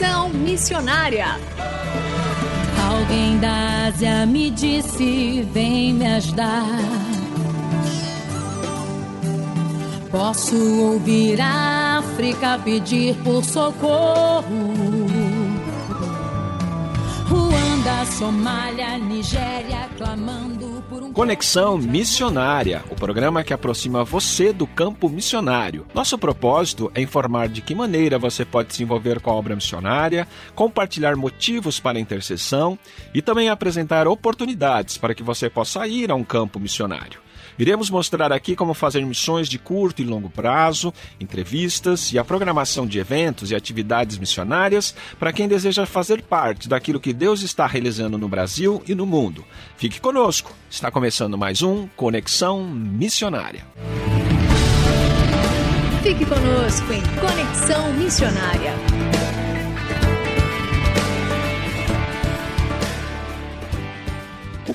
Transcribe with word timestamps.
Conexão 0.00 0.30
Missionária. 0.30 1.26
Alguém 2.88 3.38
da 3.38 3.86
Ásia 3.88 4.24
me 4.24 4.50
disse: 4.50 5.46
vem 5.52 5.92
me 5.92 6.06
ajudar. 6.06 6.64
Posso 10.10 10.56
ouvir 10.56 11.38
a 11.38 11.98
África 11.98 12.58
pedir 12.64 13.14
por 13.16 13.44
socorro. 13.44 14.44
Ruanda, 17.80 18.04
Somália, 18.04 18.98
Nigéria 18.98 19.88
clamando 19.96 20.84
por 20.88 21.02
um. 21.02 21.12
Conexão 21.14 21.78
Missionária, 21.78 22.84
o 22.90 22.94
programa 22.94 23.42
que 23.42 23.54
aproxima 23.54 24.04
você 24.04 24.52
do 24.52 24.66
campo 24.66 25.08
missionário. 25.08 25.86
Nosso 25.94 26.18
propósito 26.18 26.92
é 26.94 27.00
informar 27.00 27.48
de 27.48 27.62
que 27.62 27.74
maneira 27.74 28.18
você 28.18 28.44
pode 28.44 28.74
se 28.74 28.82
envolver 28.82 29.20
com 29.20 29.30
a 29.30 29.34
obra 29.34 29.54
missionária, 29.54 30.28
compartilhar 30.54 31.16
motivos 31.16 31.80
para 31.80 31.96
a 31.96 32.00
intercessão 32.00 32.78
e 33.14 33.22
também 33.22 33.48
apresentar 33.48 34.06
oportunidades 34.06 34.98
para 34.98 35.14
que 35.14 35.22
você 35.22 35.48
possa 35.48 35.86
ir 35.86 36.10
a 36.10 36.14
um 36.14 36.24
campo 36.24 36.60
missionário. 36.60 37.18
Iremos 37.60 37.90
mostrar 37.90 38.32
aqui 38.32 38.56
como 38.56 38.72
fazer 38.72 39.04
missões 39.04 39.46
de 39.46 39.58
curto 39.58 40.00
e 40.00 40.04
longo 40.06 40.30
prazo, 40.30 40.94
entrevistas 41.20 42.10
e 42.10 42.18
a 42.18 42.24
programação 42.24 42.86
de 42.86 42.98
eventos 42.98 43.50
e 43.50 43.54
atividades 43.54 44.16
missionárias 44.16 44.94
para 45.18 45.30
quem 45.30 45.46
deseja 45.46 45.84
fazer 45.84 46.22
parte 46.22 46.66
daquilo 46.66 46.98
que 46.98 47.12
Deus 47.12 47.42
está 47.42 47.66
realizando 47.66 48.16
no 48.16 48.30
Brasil 48.30 48.82
e 48.88 48.94
no 48.94 49.04
mundo. 49.04 49.44
Fique 49.76 50.00
conosco, 50.00 50.54
está 50.70 50.90
começando 50.90 51.36
mais 51.36 51.60
um 51.60 51.86
Conexão 51.88 52.64
Missionária. 52.64 53.66
Fique 56.02 56.24
conosco 56.24 56.90
em 56.94 57.02
Conexão 57.20 57.92
Missionária. 57.92 59.09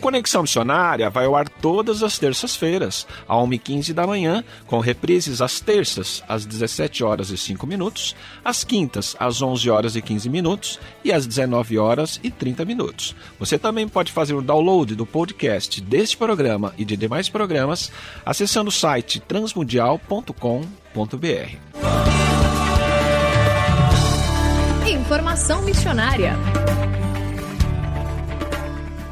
Conexão 0.06 0.44
Missionária 0.44 1.10
vai 1.10 1.26
ao 1.26 1.36
ar 1.36 1.50
todas 1.50 2.04
as 2.04 2.20
terças-feiras, 2.20 3.08
às 3.28 3.38
1h15 3.40 3.92
da 3.92 4.06
manhã, 4.06 4.44
com 4.68 4.80
reprises 4.80 5.42
às 5.42 5.60
terças, 5.60 6.22
às 6.30 6.46
17 6.46 7.04
horas 7.04 7.32
e 7.32 7.38
5 7.38 7.66
minutos, 7.66 8.16
às 8.44 8.64
quintas, 8.64 9.16
às 9.20 9.42
11 9.42 9.68
horas 9.68 9.96
e 9.96 10.04
15 10.04 10.30
minutos 10.30 10.80
e 11.04 11.12
às 11.12 11.26
19 11.26 11.80
horas 11.80 12.20
e 12.24 12.30
30 12.30 12.64
minutos. 12.66 13.16
Você 13.40 13.58
também 13.58 13.88
pode 13.88 14.12
fazer 14.12 14.36
o 14.36 14.44
download 14.44 14.94
do 14.94 15.08
podcast 15.08 15.82
deste 15.82 16.16
programa 16.16 16.72
e 16.78 16.86
de 16.86 16.96
demais 16.96 17.28
programas 17.28 17.92
acessando 18.24 18.70
o 18.70 18.72
site 18.72 19.20
transmundial.com.br. 19.20 20.46
Informação 24.88 25.64
missionária. 25.64 26.36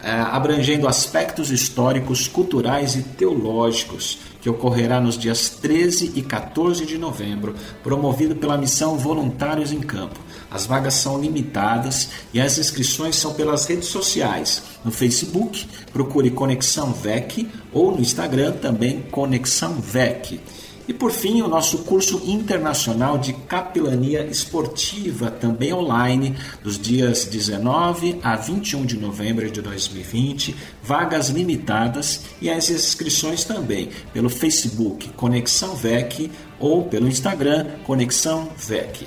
abrangendo 0.02 0.88
aspectos 0.88 1.50
históricos, 1.50 2.26
culturais 2.26 2.96
e 2.96 3.02
teológicos 3.02 4.18
que 4.40 4.48
ocorrerá 4.48 5.00
nos 5.00 5.18
dias 5.18 5.50
13 5.50 6.12
e 6.14 6.22
14 6.22 6.86
de 6.86 6.96
novembro, 6.96 7.54
promovido 7.82 8.34
pela 8.34 8.56
missão 8.56 8.96
Voluntários 8.96 9.72
em 9.72 9.80
Campo. 9.80 10.18
As 10.50 10.66
vagas 10.66 10.94
são 10.94 11.20
limitadas 11.20 12.10
e 12.32 12.40
as 12.40 12.58
inscrições 12.58 13.16
são 13.16 13.34
pelas 13.34 13.66
redes 13.66 13.88
sociais. 13.88 14.62
No 14.84 14.90
Facebook, 14.90 15.68
procure 15.92 16.30
Conexão 16.30 16.92
VEC 16.92 17.48
ou 17.72 17.92
no 17.92 18.00
Instagram 18.00 18.52
também 18.52 19.02
Conexão 19.10 19.74
VEC. 19.74 20.40
E 20.90 20.92
por 20.92 21.12
fim, 21.12 21.40
o 21.40 21.46
nosso 21.46 21.84
curso 21.84 22.20
internacional 22.26 23.16
de 23.16 23.32
capelania 23.32 24.24
esportiva, 24.24 25.30
também 25.30 25.72
online, 25.72 26.34
dos 26.64 26.76
dias 26.76 27.26
19 27.26 28.18
a 28.24 28.34
21 28.34 28.84
de 28.84 28.98
novembro 28.98 29.48
de 29.48 29.62
2020, 29.62 30.56
vagas 30.82 31.28
limitadas 31.28 32.24
e 32.42 32.50
as 32.50 32.70
inscrições 32.70 33.44
também 33.44 33.90
pelo 34.12 34.28
Facebook 34.28 35.10
Conexão 35.10 35.76
VEC 35.76 36.28
ou 36.58 36.82
pelo 36.82 37.06
Instagram 37.06 37.66
Conexão 37.84 38.48
VEC. 38.56 39.06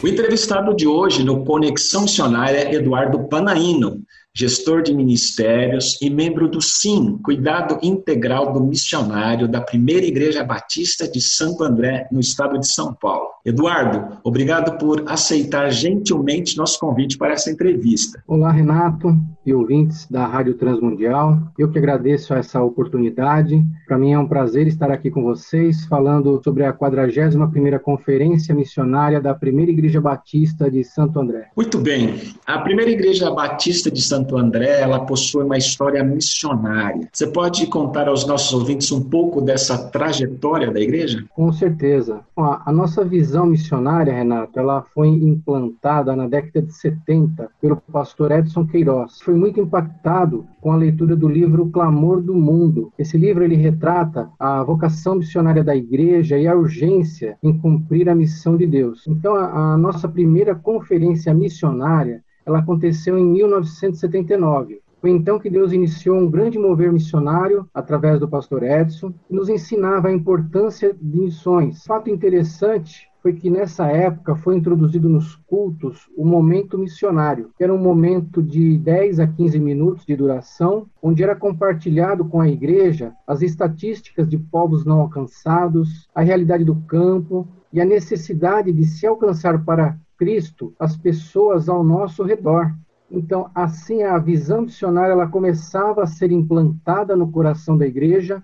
O 0.00 0.06
entrevistado 0.06 0.72
de 0.72 0.86
hoje 0.86 1.24
no 1.24 1.44
Conexão 1.44 2.02
Missionária 2.02 2.58
é 2.58 2.74
Eduardo 2.76 3.26
Panaino 3.28 4.04
gestor 4.34 4.82
de 4.82 4.94
ministérios 4.94 6.00
e 6.00 6.08
membro 6.08 6.48
do 6.48 6.60
SIM, 6.60 7.18
Cuidado 7.18 7.78
Integral 7.82 8.52
do 8.52 8.60
Missionário 8.60 9.48
da 9.48 9.60
Primeira 9.60 10.06
Igreja 10.06 10.44
Batista 10.44 11.08
de 11.08 11.20
Santo 11.20 11.64
André, 11.64 12.06
no 12.12 12.20
estado 12.20 12.58
de 12.58 12.66
São 12.66 12.94
Paulo. 12.94 13.29
Eduardo, 13.44 14.18
obrigado 14.22 14.76
por 14.76 15.04
aceitar 15.06 15.70
gentilmente 15.70 16.58
nosso 16.58 16.78
convite 16.78 17.16
para 17.16 17.32
essa 17.32 17.50
entrevista. 17.50 18.22
Olá, 18.26 18.52
Renato 18.52 19.16
e 19.46 19.54
ouvintes 19.54 20.06
da 20.10 20.26
Rádio 20.26 20.54
Transmundial. 20.54 21.38
Eu 21.58 21.70
que 21.70 21.78
agradeço 21.78 22.34
essa 22.34 22.62
oportunidade. 22.62 23.64
Para 23.86 23.96
mim 23.96 24.12
é 24.12 24.18
um 24.18 24.28
prazer 24.28 24.66
estar 24.66 24.90
aqui 24.90 25.10
com 25.10 25.22
vocês 25.22 25.86
falando 25.86 26.38
sobre 26.44 26.64
a 26.64 26.72
41ª 26.72 27.78
Conferência 27.78 28.54
Missionária 28.54 29.20
da 29.20 29.34
Primeira 29.34 29.70
Igreja 29.70 30.02
Batista 30.02 30.70
de 30.70 30.84
Santo 30.84 31.18
André. 31.18 31.48
Muito 31.56 31.78
bem. 31.78 32.20
A 32.46 32.58
Primeira 32.58 32.90
Igreja 32.90 33.30
Batista 33.30 33.90
de 33.90 34.02
Santo 34.02 34.36
André, 34.36 34.80
ela 34.80 35.00
possui 35.06 35.44
uma 35.44 35.56
história 35.56 36.04
missionária. 36.04 37.08
Você 37.10 37.26
pode 37.26 37.66
contar 37.68 38.06
aos 38.06 38.26
nossos 38.26 38.52
ouvintes 38.52 38.92
um 38.92 39.02
pouco 39.02 39.40
dessa 39.40 39.78
trajetória 39.88 40.70
da 40.70 40.80
igreja? 40.80 41.24
Com 41.30 41.50
certeza. 41.52 42.20
A, 42.36 42.70
a 42.70 42.72
nossa 42.72 43.02
visão 43.02 43.29
missionária, 43.46 44.12
Renato, 44.12 44.58
ela 44.58 44.82
foi 44.82 45.08
implantada 45.08 46.14
na 46.14 46.26
década 46.26 46.62
de 46.62 46.72
70 46.72 47.50
pelo 47.60 47.76
pastor 47.76 48.32
Edson 48.32 48.66
Queiroz. 48.66 49.20
Foi 49.20 49.34
muito 49.34 49.60
impactado 49.60 50.46
com 50.60 50.72
a 50.72 50.76
leitura 50.76 51.14
do 51.14 51.28
livro 51.28 51.70
Clamor 51.70 52.20
do 52.20 52.34
Mundo. 52.34 52.92
Esse 52.98 53.16
livro 53.16 53.44
ele 53.44 53.56
retrata 53.56 54.30
a 54.38 54.62
vocação 54.62 55.16
missionária 55.16 55.64
da 55.64 55.76
igreja 55.76 56.38
e 56.38 56.46
a 56.46 56.54
urgência 56.54 57.36
em 57.42 57.56
cumprir 57.56 58.08
a 58.08 58.14
missão 58.14 58.56
de 58.56 58.66
Deus. 58.66 59.06
Então, 59.06 59.34
a, 59.34 59.74
a 59.74 59.78
nossa 59.78 60.08
primeira 60.08 60.54
conferência 60.54 61.32
missionária 61.34 62.22
ela 62.44 62.58
aconteceu 62.58 63.18
em 63.18 63.24
1979. 63.24 64.80
Foi 65.00 65.10
então 65.10 65.38
que 65.38 65.48
Deus 65.48 65.72
iniciou 65.72 66.18
um 66.18 66.30
grande 66.30 66.58
mover 66.58 66.92
missionário 66.92 67.66
através 67.72 68.20
do 68.20 68.28
pastor 68.28 68.62
Edson 68.62 69.14
e 69.30 69.34
nos 69.34 69.48
ensinava 69.48 70.08
a 70.08 70.12
importância 70.12 70.94
de 71.00 71.20
missões. 71.20 71.84
Fato 71.84 72.10
interessante 72.10 73.09
foi 73.22 73.34
que 73.34 73.50
nessa 73.50 73.86
época 73.86 74.34
foi 74.34 74.56
introduzido 74.56 75.08
nos 75.08 75.36
cultos 75.36 76.08
o 76.16 76.24
momento 76.24 76.78
missionário, 76.78 77.50
que 77.56 77.62
era 77.62 77.72
um 77.72 77.78
momento 77.78 78.42
de 78.42 78.78
10 78.78 79.20
a 79.20 79.26
15 79.26 79.58
minutos 79.58 80.06
de 80.06 80.16
duração, 80.16 80.86
onde 81.02 81.22
era 81.22 81.36
compartilhado 81.36 82.24
com 82.24 82.40
a 82.40 82.48
igreja 82.48 83.12
as 83.26 83.42
estatísticas 83.42 84.28
de 84.28 84.38
povos 84.38 84.84
não 84.84 85.00
alcançados, 85.00 86.08
a 86.14 86.22
realidade 86.22 86.64
do 86.64 86.76
campo 86.76 87.46
e 87.72 87.80
a 87.80 87.84
necessidade 87.84 88.72
de 88.72 88.84
se 88.84 89.06
alcançar 89.06 89.64
para 89.64 89.96
Cristo 90.16 90.74
as 90.78 90.96
pessoas 90.96 91.68
ao 91.68 91.84
nosso 91.84 92.22
redor. 92.22 92.74
Então, 93.10 93.50
assim, 93.54 94.02
a 94.02 94.16
visão 94.18 94.62
missionária 94.62 95.12
ela 95.12 95.26
começava 95.26 96.02
a 96.02 96.06
ser 96.06 96.30
implantada 96.30 97.16
no 97.16 97.30
coração 97.30 97.76
da 97.76 97.86
igreja, 97.86 98.42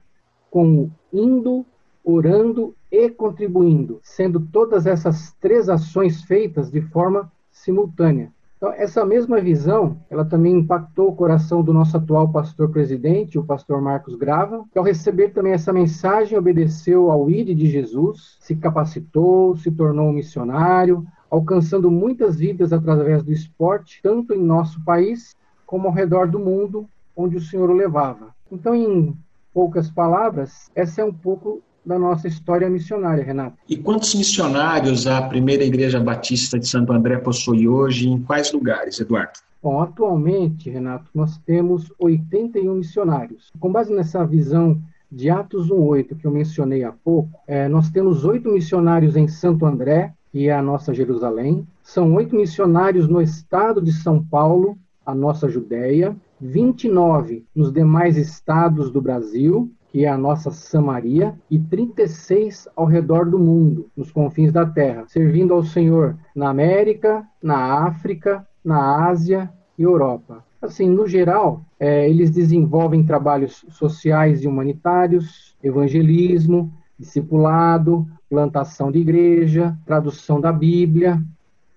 como 0.51 0.93
indo 1.13 1.65
orando 2.05 2.75
e 2.97 3.11
contribuindo, 3.11 4.01
sendo 4.03 4.41
todas 4.41 4.87
essas 4.87 5.33
três 5.39 5.69
ações 5.69 6.23
feitas 6.23 6.71
de 6.71 6.81
forma 6.81 7.31
simultânea. 7.51 8.33
Então, 8.57 8.73
essa 8.73 9.05
mesma 9.05 9.39
visão, 9.39 9.99
ela 10.09 10.25
também 10.25 10.55
impactou 10.55 11.09
o 11.09 11.15
coração 11.15 11.63
do 11.63 11.75
nosso 11.75 11.95
atual 11.95 12.31
pastor 12.31 12.71
presidente, 12.71 13.39
o 13.39 13.45
pastor 13.45 13.83
Marcos 13.83 14.17
Grava, 14.17 14.65
que 14.73 14.79
ao 14.79 14.85
receber 14.85 15.29
também 15.29 15.53
essa 15.53 15.75
mensagem, 15.75 16.39
obedeceu 16.39 17.11
ao 17.11 17.29
ID 17.29 17.55
de 17.55 17.67
Jesus, 17.67 18.39
se 18.41 18.57
capacitou, 18.57 19.55
se 19.57 19.71
tornou 19.71 20.09
um 20.09 20.13
missionário, 20.13 21.07
alcançando 21.31 21.91
muitas 21.91 22.37
vidas 22.37 22.73
através 22.73 23.23
do 23.23 23.31
esporte, 23.31 24.01
tanto 24.03 24.33
em 24.33 24.43
nosso 24.43 24.83
país 24.85 25.37
como 25.67 25.89
ao 25.89 25.95
redor 25.95 26.27
do 26.27 26.39
mundo, 26.39 26.89
onde 27.15 27.37
o 27.37 27.41
Senhor 27.43 27.69
o 27.69 27.75
levava. 27.75 28.35
Então, 28.51 28.75
em 28.75 29.15
poucas 29.53 29.91
palavras, 29.91 30.71
essa 30.75 31.03
é 31.03 31.05
um 31.05 31.13
pouco 31.13 31.63
da 31.87 31.99
nossa 31.99 32.27
história 32.27 32.69
missionária, 32.69 33.23
Renato. 33.23 33.57
E 33.69 33.77
quantos 33.77 34.15
missionários 34.15 35.07
a 35.07 35.23
primeira 35.23 35.65
Igreja 35.65 36.01
Batista 36.01 36.59
de 36.59 36.67
Santo 36.67 36.93
André 36.93 37.19
possui 37.19 37.69
hoje? 37.69 38.09
Em 38.09 38.21
quais 38.21 38.53
lugares, 38.53 38.99
Eduardo? 38.99 39.39
Bom, 39.63 39.81
atualmente, 39.81 40.69
Renato, 40.69 41.09
nós 41.15 41.39
temos 41.39 41.93
81 41.99 42.75
missionários. 42.75 43.51
Com 43.59 43.71
base 43.71 43.95
nessa 43.95 44.25
visão 44.25 44.81
de 45.11 45.31
Atos 45.31 45.69
1,8 45.69 46.17
que 46.17 46.27
eu 46.27 46.31
mencionei 46.31 46.83
há 46.83 46.93
pouco, 46.93 47.31
é, 47.47 47.69
nós 47.69 47.89
temos 47.91 48.25
oito 48.25 48.51
missionários 48.51 49.17
em 49.17 49.29
Santo 49.29 49.65
André, 49.65 50.13
que 50.33 50.49
é 50.49 50.53
a 50.53 50.63
nossa 50.63 50.93
Jerusalém. 50.93 51.67
São 51.83 52.15
oito 52.15 52.35
missionários 52.35 53.09
no 53.09 53.23
estado 53.23 53.81
de 53.81 53.93
São 53.93 54.23
Paulo, 54.23 54.77
a 55.05 55.15
nossa 55.15 55.49
Judéia. 55.49 56.17
29 56.41 57.47
nos 57.55 57.73
demais 57.73 58.17
estados 58.17 58.91
do 58.91 59.01
Brasil 59.01 59.71
que 59.97 60.05
é 60.05 60.09
a 60.11 60.19
nossa 60.19 60.51
Samaria, 60.51 61.35
e 61.51 61.59
36 61.59 62.69
ao 62.77 62.85
redor 62.85 63.31
do 63.31 63.39
mundo, 63.39 63.89
nos 63.97 64.13
confins 64.13 64.53
da 64.53 64.67
terra, 64.67 65.07
servindo 65.09 65.55
ao 65.55 65.63
Senhor 65.63 66.19
na 66.35 66.51
América, 66.51 67.27
na 67.43 67.87
África, 67.87 68.47
na 68.63 69.07
Ásia 69.07 69.51
e 69.79 69.83
Europa. 69.85 70.45
Assim, 70.61 70.87
no 70.87 71.07
geral, 71.07 71.65
é, 71.81 72.11
eles 72.11 72.31
desenvolvem 72.31 73.07
trabalhos 73.07 73.65
sociais 73.71 74.45
e 74.45 74.47
humanitários, 74.47 75.57
evangelismo, 75.65 76.71
discipulado, 76.99 78.07
plantação 78.29 78.93
de 78.93 78.99
igreja, 78.99 79.75
tradução 79.87 80.39
da 80.39 80.53
Bíblia, 80.53 81.23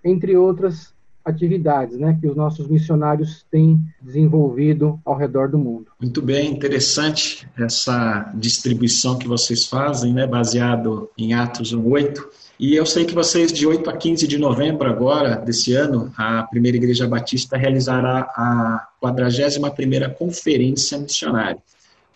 entre 0.04 0.36
outras 0.36 0.94
atividades 1.30 1.98
né, 1.98 2.18
que 2.20 2.28
os 2.28 2.36
nossos 2.36 2.68
missionários 2.68 3.46
têm 3.50 3.80
desenvolvido 4.02 5.00
ao 5.06 5.16
redor 5.16 5.50
do 5.50 5.58
mundo. 5.58 5.88
Muito 6.00 6.22
bem, 6.22 6.52
interessante 6.52 7.48
essa 7.58 8.32
distribuição 8.36 9.18
que 9.18 9.28
vocês 9.28 9.66
fazem, 9.66 10.14
né, 10.14 10.28
baseado 10.28 11.10
em 11.18 11.34
Atos 11.34 11.74
1:8. 11.74 12.28
E 12.60 12.76
eu 12.76 12.86
sei 12.86 13.06
que 13.06 13.16
vocês, 13.16 13.54
de 13.54 13.66
8 13.66 13.90
a 13.90 13.96
15 13.96 14.28
de 14.28 14.38
novembro 14.38 14.90
agora, 14.90 15.36
desse 15.38 15.74
ano, 15.74 16.12
a 16.18 16.44
Primeira 16.44 16.76
Igreja 16.76 17.08
Batista 17.08 17.56
realizará 17.56 18.30
a 18.36 18.88
41ª 19.02 20.10
Conferência 20.10 20.98
Missionária. 20.98 21.62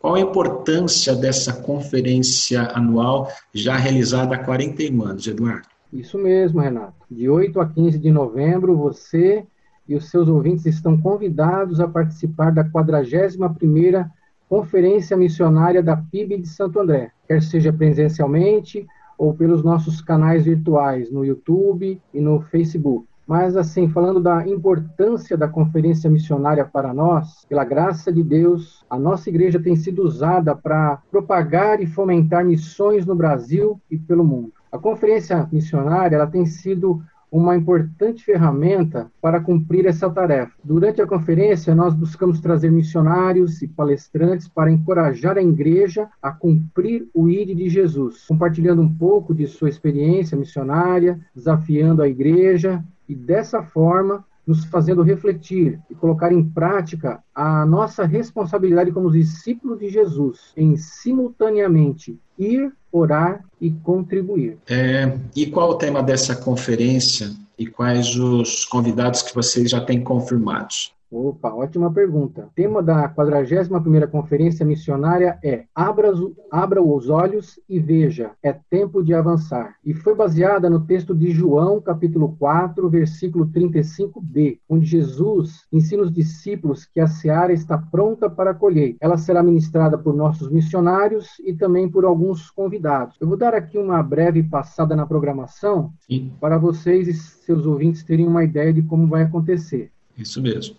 Qual 0.01 0.15
a 0.15 0.19
importância 0.19 1.15
dessa 1.15 1.53
conferência 1.53 2.63
anual 2.73 3.31
já 3.53 3.77
realizada 3.77 4.35
há 4.35 4.37
41 4.37 5.01
anos, 5.01 5.25
Eduardo? 5.25 5.72
Isso 5.93 6.17
mesmo, 6.17 6.59
Renato. 6.59 7.05
De 7.09 7.29
8 7.29 7.61
a 7.61 7.69
15 7.69 7.99
de 7.99 8.09
novembro, 8.09 8.75
você 8.75 9.45
e 9.87 9.95
os 9.95 10.09
seus 10.09 10.27
ouvintes 10.27 10.65
estão 10.65 10.99
convidados 10.99 11.79
a 11.79 11.87
participar 11.87 12.51
da 12.51 12.63
41ª 12.65 14.09
Conferência 14.49 15.15
Missionária 15.15 15.83
da 15.83 15.95
PIB 15.95 16.39
de 16.39 16.47
Santo 16.47 16.79
André, 16.79 17.11
quer 17.27 17.43
seja 17.43 17.71
presencialmente 17.71 18.87
ou 19.17 19.35
pelos 19.35 19.63
nossos 19.63 20.01
canais 20.01 20.45
virtuais 20.45 21.11
no 21.11 21.23
YouTube 21.23 22.01
e 22.11 22.19
no 22.19 22.41
Facebook. 22.41 23.07
Mas, 23.27 23.55
assim, 23.55 23.87
falando 23.87 24.19
da 24.19 24.47
importância 24.47 25.37
da 25.37 25.47
conferência 25.47 26.09
missionária 26.09 26.65
para 26.65 26.91
nós, 26.91 27.45
pela 27.47 27.63
graça 27.63 28.11
de 28.11 28.23
Deus, 28.23 28.83
a 28.89 28.97
nossa 28.97 29.29
igreja 29.29 29.61
tem 29.61 29.75
sido 29.75 30.01
usada 30.01 30.55
para 30.55 30.99
propagar 31.11 31.81
e 31.81 31.85
fomentar 31.85 32.43
missões 32.43 33.05
no 33.05 33.15
Brasil 33.15 33.79
e 33.89 33.97
pelo 33.97 34.25
mundo. 34.25 34.62
A 34.73 34.79
conferência 34.79 35.47
missionária 35.51 36.15
ela 36.15 36.25
tem 36.25 36.47
sido 36.47 36.99
uma 37.31 37.55
importante 37.55 38.23
ferramenta 38.23 39.11
para 39.21 39.39
cumprir 39.39 39.85
essa 39.85 40.09
tarefa. 40.09 40.51
Durante 40.63 40.99
a 40.99 41.05
conferência, 41.05 41.75
nós 41.75 41.93
buscamos 41.93 42.39
trazer 42.39 42.71
missionários 42.71 43.61
e 43.61 43.67
palestrantes 43.67 44.47
para 44.47 44.71
encorajar 44.71 45.37
a 45.37 45.43
igreja 45.43 46.09
a 46.19 46.31
cumprir 46.31 47.07
o 47.13 47.29
ID 47.29 47.55
de 47.55 47.69
Jesus, 47.69 48.25
compartilhando 48.27 48.81
um 48.81 48.91
pouco 48.91 49.31
de 49.31 49.45
sua 49.45 49.69
experiência 49.69 50.35
missionária, 50.35 51.19
desafiando 51.35 52.01
a 52.01 52.07
igreja 52.07 52.83
e 53.07 53.13
dessa 53.13 53.61
forma 53.61 54.25
nos 54.45 54.65
fazendo 54.65 55.03
refletir 55.03 55.79
e 55.87 55.93
colocar 55.93 56.33
em 56.33 56.43
prática 56.43 57.23
a 57.33 57.63
nossa 57.63 58.05
responsabilidade 58.05 58.91
como 58.91 59.11
discípulos 59.11 59.77
de 59.77 59.87
Jesus 59.89 60.51
em 60.57 60.75
simultaneamente 60.75 62.19
ir, 62.39 62.73
orar 62.93 63.43
e 63.59 63.71
contribuir. 63.71 64.57
É, 64.69 65.17
e 65.35 65.47
qual 65.47 65.71
o 65.71 65.75
tema 65.75 66.03
dessa 66.03 66.35
conferência 66.35 67.31
e 67.57 67.65
quais 67.65 68.15
os 68.15 68.63
convidados 68.65 69.23
que 69.23 69.33
vocês 69.33 69.71
já 69.71 69.81
têm 69.81 70.03
confirmados? 70.03 70.93
Opa, 71.15 71.53
ótima 71.53 71.93
pergunta. 71.93 72.47
O 72.47 72.55
tema 72.55 72.81
da 72.81 73.07
41ª 73.07 74.07
Conferência 74.07 74.65
Missionária 74.65 75.37
é 75.43 75.65
Abra, 75.75 76.11
Abra 76.49 76.81
os 76.81 77.07
olhos 77.07 77.59
e 77.69 77.77
veja, 77.79 78.31
é 78.41 78.51
tempo 78.51 79.03
de 79.03 79.13
avançar. 79.13 79.75
E 79.85 79.93
foi 79.93 80.15
baseada 80.15 80.71
no 80.71 80.87
texto 80.87 81.13
de 81.13 81.29
João, 81.29 81.79
capítulo 81.79 82.35
4, 82.39 82.89
versículo 82.89 83.45
35b, 83.45 84.57
onde 84.67 84.87
Jesus 84.87 85.67
ensina 85.71 86.01
os 86.01 86.11
discípulos 86.11 86.83
que 86.83 86.99
a 86.99 87.05
seara 87.05 87.53
está 87.53 87.77
pronta 87.77 88.27
para 88.27 88.49
a 88.49 88.55
colheita. 88.55 88.97
Ela 88.99 89.17
será 89.17 89.43
ministrada 89.43 89.99
por 89.99 90.15
nossos 90.15 90.49
missionários 90.49 91.39
e 91.45 91.53
também 91.53 91.87
por 91.87 92.05
alguns 92.05 92.49
convidados. 92.49 93.17
Eu 93.21 93.27
vou 93.27 93.37
dar 93.37 93.53
aqui 93.53 93.77
uma 93.77 94.01
breve 94.01 94.41
passada 94.41 94.95
na 94.95 95.05
programação 95.05 95.93
Sim. 95.99 96.33
para 96.41 96.57
vocês 96.57 97.07
e 97.07 97.13
seus 97.13 97.67
ouvintes 97.67 98.03
terem 98.03 98.25
uma 98.25 98.43
ideia 98.43 98.73
de 98.73 98.81
como 98.81 99.05
vai 99.05 99.21
acontecer. 99.21 99.91
Isso 100.17 100.41
mesmo. 100.41 100.75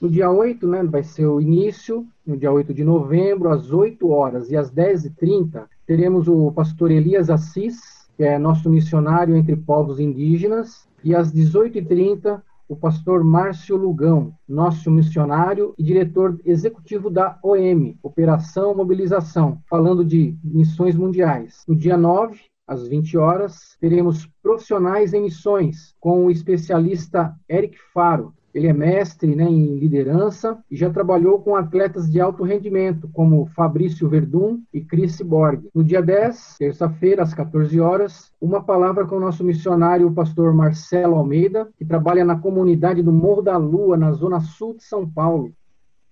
No 0.00 0.08
dia 0.08 0.30
8, 0.30 0.66
né, 0.66 0.82
vai 0.82 1.02
ser 1.02 1.26
o 1.26 1.40
início, 1.40 2.06
no 2.26 2.36
dia 2.36 2.50
8 2.50 2.72
de 2.72 2.82
novembro, 2.82 3.50
às 3.50 3.70
8 3.70 4.08
horas 4.08 4.50
e 4.50 4.56
às 4.56 4.72
10h30, 4.72 5.66
teremos 5.86 6.26
o 6.26 6.50
pastor 6.52 6.90
Elias 6.90 7.28
Assis, 7.28 8.08
que 8.16 8.24
é 8.24 8.38
nosso 8.38 8.70
missionário 8.70 9.36
entre 9.36 9.56
povos 9.56 10.00
indígenas, 10.00 10.88
e 11.04 11.14
às 11.14 11.32
18h30, 11.32 12.40
o 12.66 12.76
pastor 12.76 13.22
Márcio 13.24 13.76
Lugão, 13.76 14.32
nosso 14.48 14.90
missionário 14.90 15.74
e 15.76 15.82
diretor 15.82 16.40
executivo 16.44 17.10
da 17.10 17.38
OM, 17.42 17.94
Operação 18.02 18.74
Mobilização, 18.74 19.58
falando 19.68 20.04
de 20.04 20.34
missões 20.42 20.94
mundiais. 20.94 21.64
No 21.66 21.74
dia 21.74 21.96
9, 21.96 22.40
às 22.66 22.86
20 22.86 23.18
horas, 23.18 23.76
teremos 23.80 24.26
profissionais 24.40 25.12
em 25.12 25.22
missões 25.22 25.94
com 25.98 26.26
o 26.26 26.30
especialista 26.30 27.34
Eric 27.48 27.76
Faro, 27.92 28.32
ele 28.52 28.66
é 28.66 28.72
mestre 28.72 29.34
né, 29.34 29.44
em 29.44 29.76
liderança 29.78 30.58
e 30.70 30.76
já 30.76 30.90
trabalhou 30.90 31.40
com 31.40 31.54
atletas 31.54 32.10
de 32.10 32.20
alto 32.20 32.42
rendimento, 32.42 33.08
como 33.12 33.46
Fabrício 33.46 34.08
Verdun 34.08 34.60
e 34.72 34.80
Chris 34.80 35.20
Borg. 35.20 35.68
No 35.74 35.84
dia 35.84 36.02
10, 36.02 36.56
terça-feira, 36.58 37.22
às 37.22 37.32
14 37.32 37.80
horas, 37.80 38.32
uma 38.40 38.62
palavra 38.62 39.06
com 39.06 39.16
o 39.16 39.20
nosso 39.20 39.44
missionário, 39.44 40.08
o 40.08 40.14
pastor 40.14 40.52
Marcelo 40.52 41.14
Almeida, 41.14 41.68
que 41.76 41.84
trabalha 41.84 42.24
na 42.24 42.38
comunidade 42.38 43.02
do 43.02 43.12
Morro 43.12 43.42
da 43.42 43.56
Lua, 43.56 43.96
na 43.96 44.12
zona 44.12 44.40
sul 44.40 44.74
de 44.74 44.82
São 44.82 45.08
Paulo, 45.08 45.52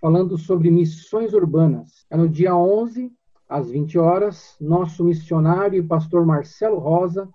falando 0.00 0.38
sobre 0.38 0.71
missões 0.71 1.33
urbanas. 1.33 2.07
É 2.09 2.16
no 2.16 2.28
dia 2.28 2.54
11, 2.54 3.11
às 3.49 3.71
20 3.71 3.99
horas, 3.99 4.54
nosso 4.61 5.02
missionário 5.02 5.78
e 5.78 5.87
pastor 5.87 6.25
Marcelo 6.25 6.78
Rosa, 6.78 7.28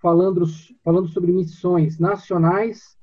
falando, 0.00 0.44
falando 0.84 1.08
sobre 1.08 1.32
missões 1.32 1.98
nacionais 1.98 2.99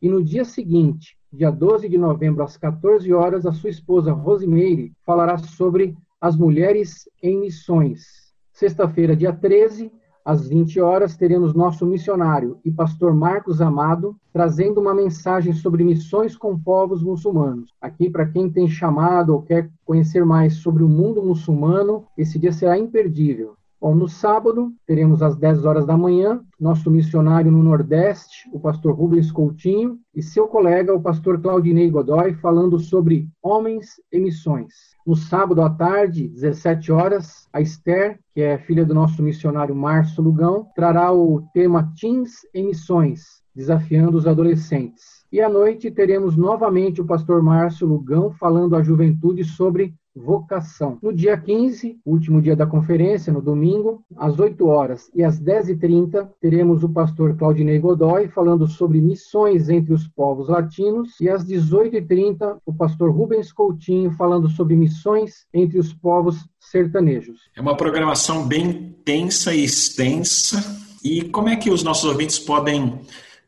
e 0.00 0.08
no 0.08 0.22
dia 0.22 0.44
seguinte, 0.44 1.16
dia 1.32 1.50
12 1.50 1.88
de 1.88 1.98
novembro, 1.98 2.42
às 2.42 2.56
14 2.56 3.12
horas, 3.12 3.46
a 3.46 3.52
sua 3.52 3.70
esposa 3.70 4.12
Rosimeire 4.12 4.92
falará 5.04 5.38
sobre 5.38 5.96
as 6.20 6.36
mulheres 6.36 7.08
em 7.22 7.38
missões. 7.38 8.32
Sexta-feira, 8.52 9.14
dia 9.14 9.32
13, 9.32 9.92
às 10.24 10.46
20 10.46 10.80
horas, 10.80 11.16
teremos 11.16 11.54
nosso 11.54 11.86
missionário 11.86 12.58
e 12.64 12.70
pastor 12.70 13.14
Marcos 13.14 13.60
Amado 13.60 14.16
trazendo 14.32 14.80
uma 14.80 14.94
mensagem 14.94 15.52
sobre 15.52 15.82
missões 15.82 16.36
com 16.36 16.58
povos 16.58 17.02
muçulmanos. 17.02 17.72
Aqui, 17.80 18.10
para 18.10 18.26
quem 18.26 18.50
tem 18.50 18.68
chamado 18.68 19.30
ou 19.30 19.42
quer 19.42 19.70
conhecer 19.84 20.24
mais 20.24 20.54
sobre 20.54 20.82
o 20.82 20.88
mundo 20.88 21.22
muçulmano, 21.22 22.04
esse 22.16 22.38
dia 22.38 22.52
será 22.52 22.78
imperdível. 22.78 23.54
Bom, 23.80 23.94
no 23.94 24.06
sábado, 24.06 24.74
teremos 24.86 25.22
às 25.22 25.36
10 25.36 25.64
horas 25.64 25.86
da 25.86 25.96
manhã, 25.96 26.42
nosso 26.60 26.90
missionário 26.90 27.50
no 27.50 27.62
Nordeste, 27.62 28.46
o 28.52 28.60
pastor 28.60 28.94
Rubens 28.94 29.32
Coutinho, 29.32 29.98
e 30.14 30.22
seu 30.22 30.46
colega, 30.46 30.94
o 30.94 31.00
pastor 31.00 31.40
Claudinei 31.40 31.88
Godoy, 31.88 32.34
falando 32.34 32.78
sobre 32.78 33.26
homens 33.42 33.94
e 34.12 34.18
missões. 34.18 34.74
No 35.06 35.16
sábado 35.16 35.62
à 35.62 35.70
tarde, 35.70 36.28
17 36.28 36.92
horas, 36.92 37.48
a 37.54 37.62
Esther, 37.62 38.20
que 38.34 38.42
é 38.42 38.58
filha 38.58 38.84
do 38.84 38.92
nosso 38.92 39.22
missionário 39.22 39.74
Márcio 39.74 40.22
Lugão, 40.22 40.66
trará 40.76 41.10
o 41.10 41.40
tema 41.54 41.90
Teens 41.98 42.32
e 42.52 42.62
Missões, 42.62 43.40
desafiando 43.56 44.18
os 44.18 44.26
adolescentes. 44.26 45.24
E 45.32 45.40
à 45.40 45.48
noite 45.48 45.90
teremos 45.90 46.36
novamente 46.36 47.00
o 47.00 47.06
pastor 47.06 47.42
Márcio 47.42 47.86
Lugão 47.86 48.30
falando 48.32 48.76
à 48.76 48.82
juventude 48.82 49.42
sobre 49.42 49.94
vocação. 50.14 50.98
No 51.02 51.12
dia 51.12 51.36
15, 51.36 51.98
último 52.04 52.42
dia 52.42 52.56
da 52.56 52.66
conferência, 52.66 53.32
no 53.32 53.40
domingo, 53.40 54.02
às 54.16 54.38
8 54.38 54.66
horas 54.66 55.10
e 55.14 55.22
às 55.22 55.40
10h30, 55.40 56.28
teremos 56.40 56.82
o 56.82 56.88
pastor 56.88 57.36
Claudinei 57.36 57.78
Godoy 57.78 58.28
falando 58.28 58.66
sobre 58.66 59.00
missões 59.00 59.68
entre 59.68 59.92
os 59.92 60.06
povos 60.08 60.48
latinos 60.48 61.20
e 61.20 61.28
às 61.28 61.44
18h30, 61.44 62.58
o 62.66 62.74
pastor 62.74 63.10
Rubens 63.10 63.52
Coutinho 63.52 64.10
falando 64.12 64.48
sobre 64.48 64.74
missões 64.76 65.46
entre 65.54 65.78
os 65.78 65.92
povos 65.92 66.48
sertanejos. 66.58 67.50
É 67.56 67.60
uma 67.60 67.76
programação 67.76 68.46
bem 68.46 68.94
tensa 69.04 69.54
e 69.54 69.64
extensa. 69.64 70.58
E 71.02 71.24
como 71.30 71.48
é 71.48 71.56
que 71.56 71.70
os 71.70 71.82
nossos 71.82 72.04
ouvintes 72.04 72.38
podem 72.38 73.00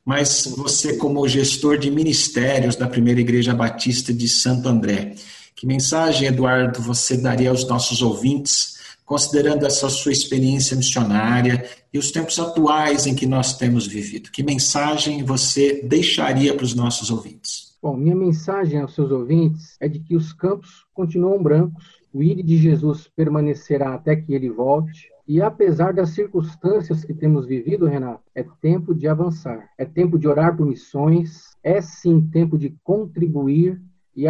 Mas 0.04 0.52
você, 0.56 0.97
como 0.97 1.26
gestor 1.28 1.78
de 1.78 1.90
ministérios 1.90 2.75
da 2.75 2.88
Primeira 2.88 3.21
Igreja 3.21 3.54
Batista 3.54 4.12
de 4.12 4.28
Santo 4.28 4.68
André, 4.68 5.14
que 5.54 5.66
mensagem, 5.66 6.26
Eduardo, 6.26 6.82
você 6.82 7.16
daria 7.16 7.50
aos 7.50 7.66
nossos 7.68 8.02
ouvintes, 8.02 8.78
considerando 9.04 9.64
essa 9.64 9.88
sua 9.88 10.11
experiência 10.11 10.76
missionária 10.76 11.64
e 11.92 11.99
os 11.99 12.11
tempos 12.11 12.38
atuais 12.40 13.06
em 13.06 13.14
que 13.14 13.26
nós 13.26 13.56
temos 13.56 13.87
vivido? 13.87 14.30
Que 14.32 14.42
mensagem 14.42 15.23
você 15.23 15.82
deixaria 15.85 16.54
para 16.54 16.64
os 16.64 16.75
nossos 16.75 17.11
ouvintes? 17.11 17.76
Bom, 17.80 17.97
minha 17.97 18.16
mensagem 18.16 18.80
aos 18.80 18.94
seus 18.94 19.11
ouvintes 19.12 19.76
é 19.78 19.87
de 19.87 20.00
que 20.00 20.16
os 20.16 20.32
campos 20.32 20.85
continuam 20.92 21.40
brancos, 21.40 21.85
o 22.12 22.23
íris 22.23 22.44
de 22.44 22.59
Jesus 22.59 23.09
permanecerá 23.14 23.94
até 23.94 24.16
que 24.16 24.35
ele 24.35 24.50
volte, 24.50 25.12
e 25.26 25.41
apesar 25.41 25.93
das 25.93 26.11
circunstâncias 26.11 27.05
que 27.05 27.14
temos 27.14 27.47
vivido, 27.47 27.87
Renato, 27.87 28.25
é 28.35 28.45
tempo 28.61 28.95
de 28.95 29.07
avançar. 29.07 29.71
É 29.79 29.85
tempo 29.85 30.19
de 30.19 30.26
orar 30.26 30.57
por 30.57 30.67
missões. 30.67 31.57
É 31.62 31.81
sim 31.81 32.29
tempo 32.29 32.59
de 32.59 32.76
contribuir 32.83 33.81
e 34.17 34.25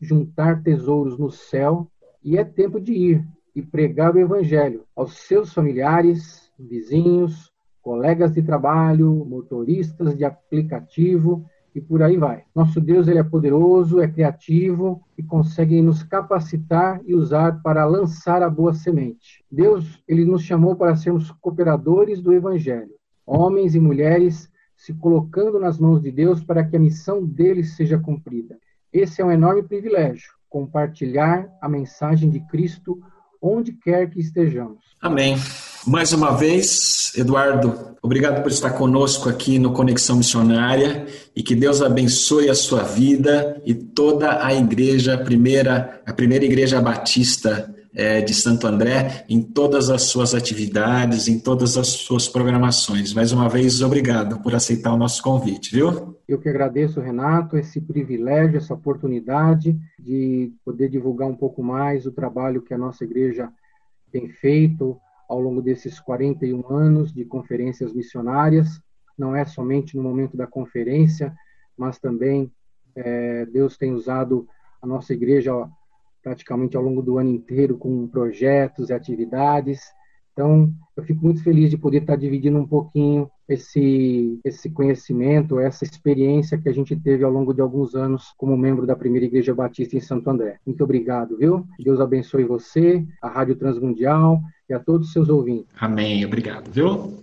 juntar 0.00 0.62
tesouros 0.62 1.18
no 1.18 1.30
céu. 1.30 1.90
E 2.24 2.38
é 2.38 2.44
tempo 2.44 2.80
de 2.80 2.92
ir 2.92 3.28
e 3.54 3.60
pregar 3.60 4.14
o 4.14 4.18
evangelho 4.18 4.84
aos 4.96 5.18
seus 5.18 5.52
familiares, 5.52 6.50
vizinhos, 6.58 7.52
colegas 7.82 8.32
de 8.32 8.42
trabalho, 8.42 9.24
motoristas 9.26 10.16
de 10.16 10.24
aplicativo 10.24 11.44
e 11.74 11.80
por 11.80 12.02
aí 12.02 12.16
vai. 12.16 12.44
Nosso 12.54 12.80
Deus 12.80 13.08
ele 13.08 13.18
é 13.18 13.24
poderoso, 13.24 14.00
é 14.00 14.08
criativo 14.08 15.02
e 15.16 15.22
consegue 15.22 15.80
nos 15.80 16.02
capacitar 16.02 17.00
e 17.06 17.14
usar 17.14 17.62
para 17.62 17.84
lançar 17.84 18.42
a 18.42 18.50
boa 18.50 18.74
semente. 18.74 19.44
Deus 19.50 20.02
ele 20.06 20.24
nos 20.24 20.42
chamou 20.42 20.74
para 20.74 20.96
sermos 20.96 21.30
cooperadores 21.30 22.20
do 22.20 22.32
evangelho, 22.32 22.94
homens 23.24 23.74
e 23.74 23.80
mulheres 23.80 24.50
se 24.76 24.94
colocando 24.94 25.60
nas 25.60 25.78
mãos 25.78 26.00
de 26.00 26.10
Deus 26.10 26.42
para 26.42 26.64
que 26.64 26.76
a 26.76 26.80
missão 26.80 27.24
deles 27.24 27.76
seja 27.76 27.98
cumprida. 27.98 28.58
Esse 28.92 29.20
é 29.20 29.24
um 29.24 29.30
enorme 29.30 29.62
privilégio, 29.62 30.32
compartilhar 30.48 31.48
a 31.60 31.68
mensagem 31.68 32.30
de 32.30 32.40
Cristo 32.40 32.98
onde 33.40 33.72
quer 33.72 34.08
que 34.10 34.20
estejamos. 34.20 34.96
Amém. 35.00 35.36
Mais 35.86 36.12
uma 36.12 36.36
vez, 36.36 37.12
Eduardo, 37.16 37.96
obrigado 38.02 38.42
por 38.42 38.50
estar 38.50 38.70
conosco 38.72 39.30
aqui 39.30 39.58
no 39.58 39.72
Conexão 39.72 40.16
Missionária 40.16 41.06
e 41.34 41.42
que 41.42 41.54
Deus 41.54 41.80
abençoe 41.80 42.50
a 42.50 42.54
sua 42.54 42.82
vida 42.82 43.60
e 43.64 43.74
toda 43.74 44.44
a 44.44 44.52
igreja, 44.52 45.14
a 45.14 45.18
primeira, 45.18 46.02
a 46.04 46.12
primeira 46.12 46.44
igreja 46.44 46.82
batista 46.82 47.74
é, 47.94 48.20
de 48.20 48.34
Santo 48.34 48.66
André, 48.66 49.24
em 49.26 49.40
todas 49.40 49.88
as 49.88 50.02
suas 50.02 50.34
atividades, 50.34 51.28
em 51.28 51.38
todas 51.38 51.78
as 51.78 51.88
suas 51.88 52.28
programações. 52.28 53.14
Mais 53.14 53.32
uma 53.32 53.48
vez, 53.48 53.80
obrigado 53.80 54.38
por 54.42 54.54
aceitar 54.54 54.92
o 54.92 54.98
nosso 54.98 55.22
convite, 55.22 55.74
viu? 55.74 56.14
Eu 56.28 56.38
que 56.38 56.48
agradeço, 56.48 57.00
Renato, 57.00 57.56
esse 57.56 57.80
privilégio, 57.80 58.58
essa 58.58 58.74
oportunidade 58.74 59.76
de 59.98 60.52
poder 60.62 60.90
divulgar 60.90 61.26
um 61.26 61.34
pouco 61.34 61.62
mais 61.62 62.04
o 62.04 62.12
trabalho 62.12 62.62
que 62.62 62.74
a 62.74 62.78
nossa 62.78 63.02
igreja 63.02 63.48
tem 64.12 64.28
feito 64.28 65.00
ao 65.30 65.40
longo 65.40 65.62
desses 65.62 66.00
41 66.00 66.68
anos 66.68 67.12
de 67.12 67.24
conferências 67.24 67.92
missionárias. 67.92 68.82
Não 69.16 69.34
é 69.36 69.44
somente 69.44 69.96
no 69.96 70.02
momento 70.02 70.36
da 70.36 70.44
conferência, 70.44 71.32
mas 71.76 72.00
também 72.00 72.52
é, 72.96 73.46
Deus 73.46 73.76
tem 73.76 73.92
usado 73.92 74.48
a 74.82 74.86
nossa 74.88 75.12
igreja 75.12 75.52
praticamente 76.20 76.76
ao 76.76 76.82
longo 76.82 77.00
do 77.00 77.16
ano 77.16 77.30
inteiro 77.30 77.78
com 77.78 78.08
projetos 78.08 78.90
e 78.90 78.92
atividades. 78.92 79.80
Então, 80.40 80.72
eu 80.96 81.02
fico 81.02 81.22
muito 81.22 81.42
feliz 81.44 81.68
de 81.68 81.76
poder 81.76 81.98
estar 81.98 82.16
dividindo 82.16 82.56
um 82.56 82.66
pouquinho 82.66 83.30
esse, 83.46 84.40
esse 84.42 84.70
conhecimento, 84.70 85.60
essa 85.60 85.84
experiência 85.84 86.56
que 86.56 86.66
a 86.66 86.72
gente 86.72 86.96
teve 86.96 87.22
ao 87.22 87.30
longo 87.30 87.52
de 87.52 87.60
alguns 87.60 87.94
anos 87.94 88.32
como 88.38 88.56
membro 88.56 88.86
da 88.86 88.96
Primeira 88.96 89.26
Igreja 89.26 89.54
Batista 89.54 89.98
em 89.98 90.00
Santo 90.00 90.30
André. 90.30 90.58
Muito 90.64 90.82
obrigado, 90.82 91.36
viu? 91.36 91.66
Deus 91.78 92.00
abençoe 92.00 92.44
você, 92.44 93.04
a 93.20 93.28
Rádio 93.28 93.56
Transmundial 93.56 94.40
e 94.66 94.72
a 94.72 94.80
todos 94.80 95.08
os 95.08 95.12
seus 95.12 95.28
ouvintes. 95.28 95.68
Amém. 95.78 96.24
Obrigado, 96.24 96.70
viu? 96.70 97.22